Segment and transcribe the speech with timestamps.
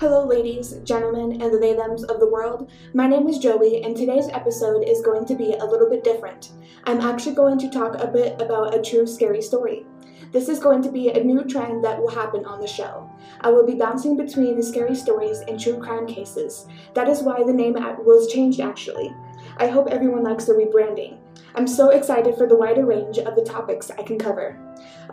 [0.00, 2.70] Hello, ladies, gentlemen, and the they thems of the world.
[2.94, 6.52] My name is Joey, and today's episode is going to be a little bit different.
[6.84, 9.84] I'm actually going to talk a bit about a true scary story.
[10.30, 13.10] This is going to be a new trend that will happen on the show.
[13.40, 16.68] I will be bouncing between scary stories and true crime cases.
[16.94, 19.12] That is why the name was changed actually.
[19.56, 21.18] I hope everyone likes the rebranding.
[21.56, 24.56] I'm so excited for the wider range of the topics I can cover.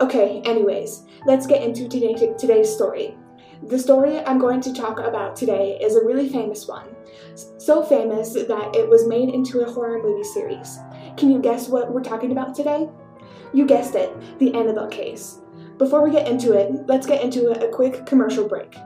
[0.00, 3.16] Okay, anyways, let's get into today, today's story.
[3.62, 6.86] The story I'm going to talk about today is a really famous one.
[7.56, 10.78] So famous that it was made into a horror movie series.
[11.16, 12.88] Can you guess what we're talking about today?
[13.52, 15.38] You guessed it, the Annabelle case.
[15.78, 18.76] Before we get into it, let's get into a quick commercial break.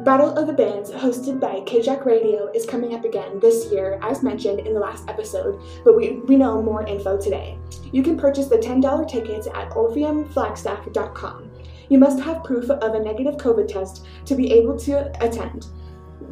[0.00, 4.22] Battle of the Bands, hosted by KJACK Radio, is coming up again this year, as
[4.22, 7.58] mentioned in the last episode, but we, we know more info today.
[7.92, 11.49] You can purchase the $10 tickets at orpheumflagstaff.com.
[11.90, 15.66] You must have proof of a negative COVID test to be able to attend.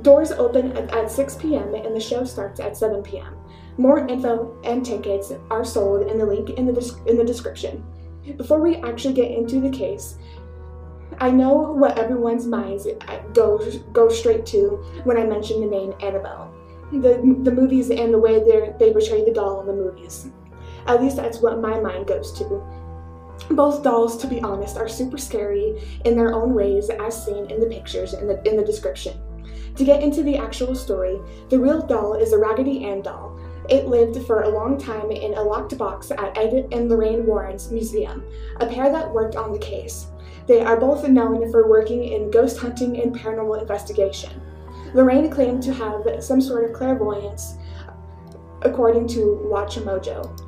[0.03, 1.75] Doors open at, 6 p.m.
[1.75, 3.37] and the show starts at 7 p.m.
[3.77, 7.85] More info and tickets are sold in the link in the, in the description.
[8.37, 10.17] Before we actually get into the case,
[11.19, 13.59] I know what everyone's minds uh, go,
[13.93, 16.55] go straight to when I mention the name Annabelle.
[16.93, 18.39] The, the movies and the way
[18.79, 20.31] they portray the doll in the movies.
[20.87, 22.63] At least that's what my mind goes to.
[23.51, 27.61] Both dolls, to be honest, are super scary in their own ways as seen in
[27.61, 29.19] the pictures in the, in the description.
[29.77, 33.39] To get into the actual story, the real doll is a Raggedy Ann doll.
[33.69, 37.71] It lived for a long time in a locked box at Ed and Lorraine Warren's
[37.71, 38.25] museum,
[38.61, 40.07] a pair that worked on the case.
[40.47, 44.41] They are both known for working in ghost hunting and paranormal investigation.
[44.95, 47.57] Lorraine claimed to have some sort of clairvoyance,
[48.63, 50.48] according to Watch Mojo.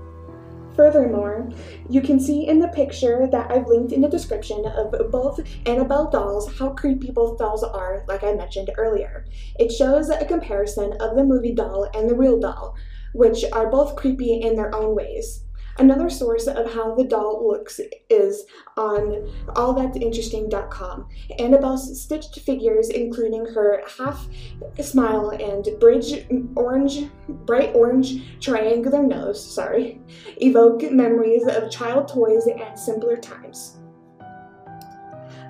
[0.76, 1.50] Furthermore,
[1.88, 6.10] you can see in the picture that I've linked in the description of both Annabelle
[6.10, 9.26] dolls how creepy both dolls are, like I mentioned earlier.
[9.58, 12.76] It shows a comparison of the movie doll and the real doll,
[13.14, 15.44] which are both creepy in their own ways.
[15.80, 17.80] Another source of how the doll looks
[18.10, 18.44] is
[18.76, 19.26] on
[19.56, 21.08] allthat'sinteresting.com.
[21.38, 24.28] Annabelle's stitched figures, including her half
[24.78, 27.08] smile and bridge orange,
[27.46, 30.02] bright orange triangular nose, sorry,
[30.42, 33.78] evoke memories of child toys and simpler times.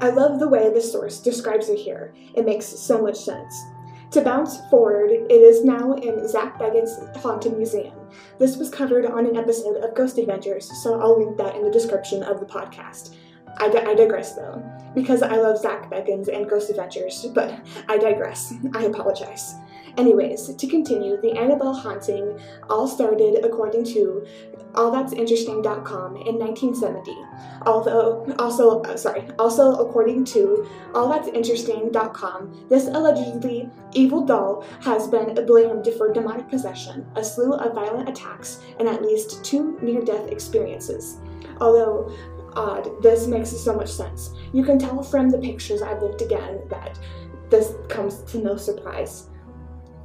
[0.01, 2.15] I love the way the source describes it here.
[2.37, 3.61] It makes so much sense.
[4.13, 7.95] To bounce forward, it is now in Zach Bagans' Haunted Museum.
[8.41, 11.71] This was covered on an episode of Ghost Adventures, so I'll link that in the
[11.71, 13.15] description of the podcast.
[13.59, 14.61] I, I digress though,
[14.97, 18.53] because I love Zach Bagans and Ghost Adventures, but I digress.
[18.75, 19.55] I apologize.
[19.97, 24.27] Anyways, to continue, the Annabelle haunting all started according to
[24.73, 27.17] allthat'sinteresting.com in 1970.
[27.67, 35.89] Although, also, uh, sorry, also according to allthat'sinteresting.com, this allegedly evil doll has been blamed
[35.99, 41.19] for demonic possession, a slew of violent attacks, and at least two near-death experiences.
[41.61, 42.15] Although
[42.55, 44.31] odd, this makes so much sense.
[44.53, 46.99] You can tell from the pictures I've looked again that
[47.49, 49.30] this comes to no surprise.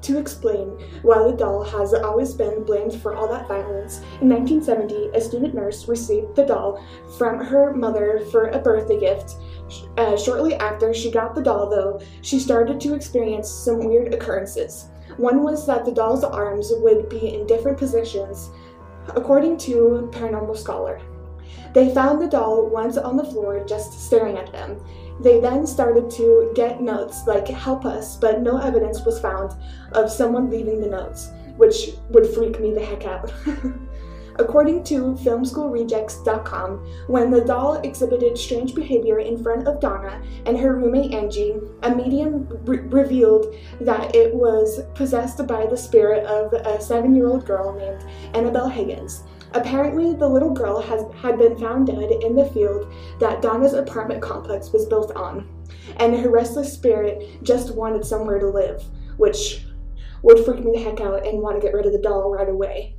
[0.06, 0.68] To explain
[1.02, 5.56] why the doll has always been blamed for all that violence, in 1970, a student
[5.56, 6.80] nurse received the doll
[7.18, 9.38] from her mother for a birthday gift.
[9.98, 14.90] Uh, shortly after she got the doll, though, she started to experience some weird occurrences.
[15.18, 18.52] One was that the doll's arms would be in different positions,
[19.16, 21.02] according to Paranormal Scholar.
[21.74, 24.80] They found the doll once on the floor just staring at them.
[25.20, 29.54] They then started to get notes like help us, but no evidence was found
[29.94, 33.32] of someone leaving the notes, which would freak me the heck out.
[34.38, 40.76] According to FilmSchoolRejects.com, when the doll exhibited strange behavior in front of Donna and her
[40.76, 46.82] roommate Angie, a medium re- revealed that it was possessed by the spirit of a
[46.82, 48.04] seven year old girl named
[48.36, 49.24] Annabelle Higgins.
[49.56, 54.22] Apparently, the little girl has, had been found dead in the field that Donna's apartment
[54.22, 55.48] complex was built on,
[55.98, 58.84] and her restless spirit just wanted somewhere to live,
[59.16, 59.66] which
[60.24, 62.50] would freak me the heck out and want to get rid of the doll right
[62.50, 62.98] away,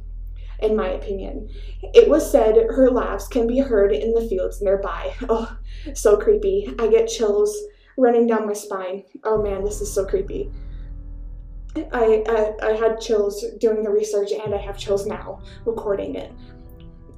[0.60, 1.46] in my opinion.
[1.92, 5.12] It was said her laughs can be heard in the fields nearby.
[5.28, 5.58] Oh,
[5.92, 6.74] so creepy.
[6.78, 7.54] I get chills
[7.98, 9.04] running down my spine.
[9.24, 10.50] Oh man, this is so creepy.
[11.92, 16.32] I, I, I had chills doing the research and I have chills now recording it.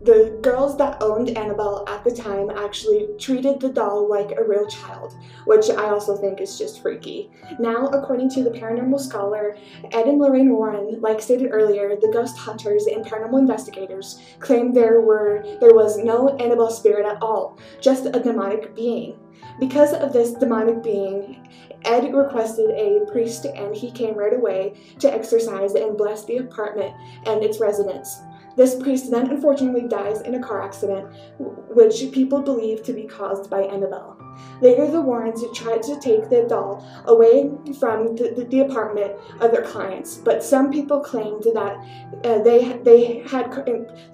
[0.02, 4.66] The girls that owned Annabelle at the time actually treated the doll like a real
[4.66, 7.30] child, which I also think is just freaky.
[7.58, 9.56] Now, according to the paranormal scholar
[9.90, 15.00] Ed and Lorraine Warren, like stated earlier, the ghost hunters and paranormal investigators claimed there
[15.00, 19.18] were there was no Annabelle spirit at all, just a demonic being.
[19.58, 21.48] Because of this demonic being,
[21.84, 26.94] Ed requested a priest and he came right away to exorcise and bless the apartment
[27.26, 28.20] and its residents.
[28.56, 31.08] This priest then unfortunately dies in a car accident,
[31.38, 34.16] which people believe to be caused by Annabelle.
[34.60, 39.62] Later, the Warrens tried to take the doll away from the, the, apartment of their
[39.62, 41.76] clients, but some people claimed that
[42.24, 43.54] uh, they they had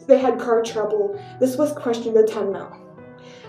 [0.06, 1.18] they had car trouble.
[1.40, 2.83] This was questioned a ton though.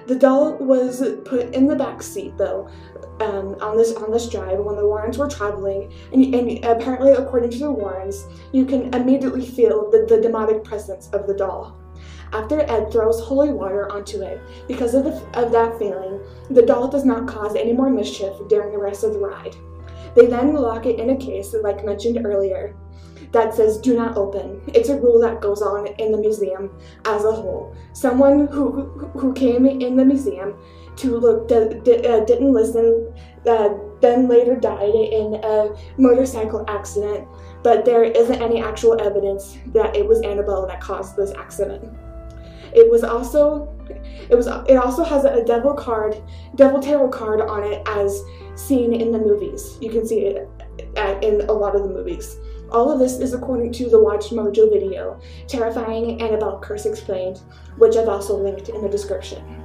[0.07, 2.69] The doll was put in the back seat though,
[3.19, 7.51] um, on this on this drive when the Warrens were traveling, and, and, apparently, according
[7.51, 11.77] to the Warrens, you can immediately feel the, the demonic presence of the doll.
[12.33, 16.19] After Ed throws holy water onto it, because of, the, of that feeling,
[16.49, 19.55] the doll does not cause any more mischief during the rest of the ride.
[20.15, 22.75] They then lock it in a case, like mentioned earlier,
[23.31, 24.61] that says do not open.
[24.67, 26.71] It's a rule that goes on in the museum
[27.05, 27.75] as a whole.
[27.93, 28.83] Someone who,
[29.17, 30.55] who came in the museum
[30.97, 33.13] to look d- d- uh, didn't listen,
[33.47, 33.69] uh,
[34.01, 37.27] then later died in a motorcycle accident,
[37.63, 41.83] but there isn't any actual evidence that it was Annabelle that caused this accident.
[42.73, 43.71] It was also
[44.29, 46.21] it was it also has a devil card,
[46.55, 48.21] devil tarot card on it as
[48.55, 49.77] seen in the movies.
[49.81, 50.49] You can see it
[51.21, 52.37] in a lot of the movies.
[52.75, 55.17] All of this is according to the Watch Mojo video,
[55.47, 57.39] Terrifying Annabelle Curse Explained,
[57.77, 59.63] which I've also linked in the description.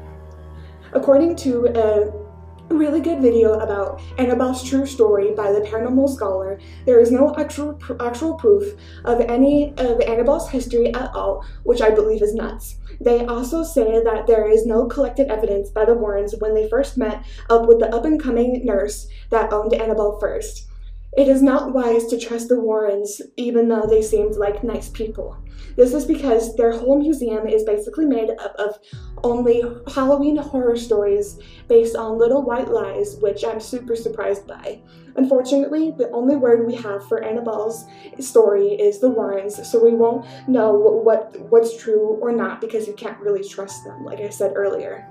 [0.93, 7.01] According to a really good video about Annabelle's true story by the paranormal scholar, there
[7.01, 8.75] is no actual actual proof
[9.05, 12.77] of any of Annabelle's history at all, which I believe is nuts.
[13.01, 16.97] They also say that there is no collected evidence by the Warrens when they first
[16.97, 20.69] met up with the up and coming nurse that owned Annabelle first.
[21.17, 25.37] It is not wise to trust the Warrens, even though they seemed like nice people.
[25.77, 28.79] This is because their whole museum is basically made up of
[29.25, 29.63] only
[29.93, 34.81] Halloween horror stories based on little white lies, which I'm super surprised by.
[35.17, 37.85] Unfortunately, the only word we have for Annabelle's
[38.21, 42.95] story is the Warrens, so we won't know what, what's true or not because you
[42.95, 45.09] can't really trust them, like I said earlier.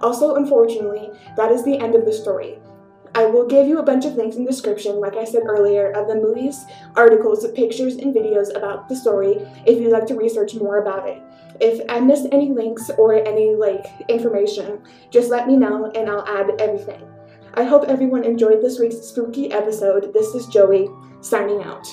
[0.00, 2.58] Also, unfortunately, that is the end of the story.
[3.16, 5.92] I will give you a bunch of links in the description, like I said earlier,
[5.92, 6.64] of the movies,
[6.96, 11.22] articles, pictures, and videos about the story if you'd like to research more about it.
[11.60, 16.26] If I missed any links or any like information, just let me know and I'll
[16.26, 17.02] add everything.
[17.54, 20.12] I hope everyone enjoyed this week's spooky episode.
[20.12, 20.88] This is Joey,
[21.20, 21.86] signing out.